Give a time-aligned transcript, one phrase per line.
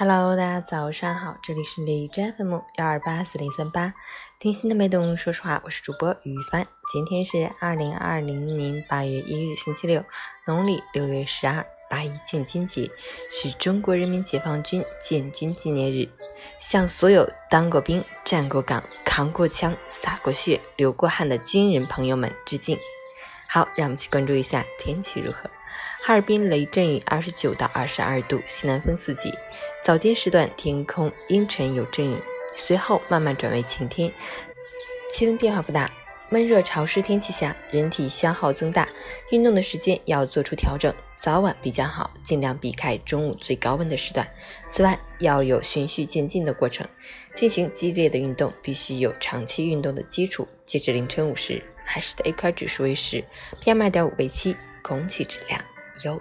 [0.00, 3.92] Hello，大家早上好，这里是荔枝 FM 幺二八四零三八，
[4.38, 6.64] 听心的脉动，说实话，我是主播于帆。
[6.92, 10.04] 今天是二零二零年八月一日，星期六，
[10.46, 12.88] 农历六月十二，八一建军节，
[13.28, 16.08] 是中国人民解放军建军纪念日，
[16.60, 22.78] 向所有当过兵、站过岗、扛过枪、洒过血、流过汗的军人朋友们致敬。
[23.48, 25.50] 好，让我们去关注一下天气如何。
[26.02, 29.32] 哈尔滨雷阵雨，二十九到二十二度，西南风四级。
[29.82, 32.16] 早间时段天空阴沉有阵雨，
[32.54, 34.12] 随后慢慢转为晴天，
[35.10, 35.90] 气温变化不大。
[36.30, 38.86] 闷热潮湿天气下，人体消耗增大，
[39.30, 44.28] 运动的时间要做出调整，早晚比较好，尽量避开中午最高温的时段。
[44.68, 46.86] 此外，要有循序渐进的过程，
[47.34, 50.46] 进行激烈的运动必须有长期运动的基础。
[50.66, 53.24] 截至凌晨五时，海市的 AQI 指数为十
[53.62, 54.54] ，PM 二点五为七，
[54.88, 55.60] 空气质量
[56.02, 56.18] 优。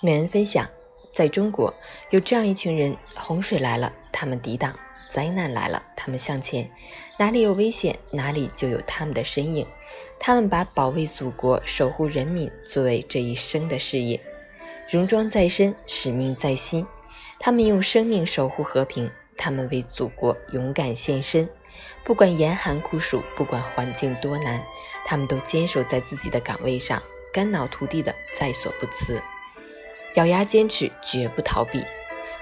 [0.00, 0.66] 每人分享，
[1.12, 1.74] 在中国
[2.08, 4.74] 有这样一群人：洪水来了，他们抵挡。
[5.10, 6.70] 灾难来了，他们向前，
[7.18, 9.66] 哪里有危险，哪里就有他们的身影。
[10.18, 14.18] 他们把保卫祖国、守护人民作为这一生的事业，
[14.86, 16.86] 戎装在身，使命在心。
[17.38, 21.46] 他们用生命守护和平，他们为祖国勇敢献身。
[22.04, 24.62] 不管严寒酷暑，不管环境多难，
[25.04, 29.20] 他们都坚守在自己的岗位上，肝脑涂地的在所不辞，
[30.14, 31.84] 咬牙坚持，绝不逃避。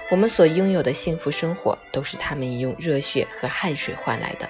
[0.09, 4.47] 我们所拥有的幸福生活，都是他们用热血和汗水换来的。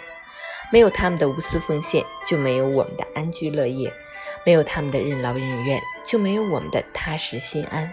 [0.72, 3.90] 没有他们的无私奉献，就没有我们的安居乐业；
[4.46, 7.92] 没有他们的任劳任怨，就没有我们的踏实心安。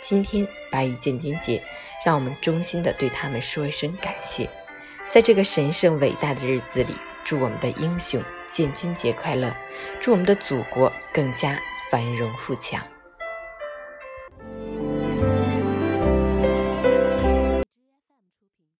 [0.00, 1.62] 今天八一建军节，
[2.04, 4.50] 让我们衷心的对他们说一声感谢。
[5.10, 9.54] 在这个神圣伟大的日子里，祝我们的英雄建军节快乐，
[10.00, 11.58] 祝我们的祖国更加
[11.90, 12.82] 繁荣富强。